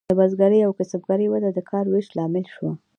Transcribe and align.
د 0.09 0.11
بزګرۍ 0.19 0.59
او 0.63 0.71
کسبګرۍ 0.79 1.27
وده 1.29 1.49
د 1.53 1.59
کار 1.69 1.85
ویش 1.89 2.07
لامل 2.17 2.45
شوه. 2.53 2.71